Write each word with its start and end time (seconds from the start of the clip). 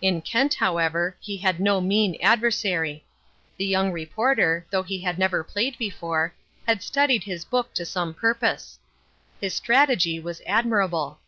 In 0.00 0.22
Kent, 0.22 0.54
however, 0.54 1.16
he 1.20 1.36
had 1.36 1.60
no 1.60 1.80
mean 1.80 2.16
adversary. 2.20 3.04
The 3.58 3.64
young 3.64 3.92
reporter, 3.92 4.66
though 4.70 4.82
he 4.82 5.02
had 5.02 5.20
never 5.20 5.44
played 5.44 5.78
before, 5.78 6.34
had 6.66 6.82
studied 6.82 7.22
his 7.22 7.44
book 7.44 7.72
to 7.74 7.86
some 7.86 8.12
purpose. 8.12 8.80
His 9.40 9.54
strategy 9.54 10.18
was 10.18 10.42
admirable. 10.46 11.20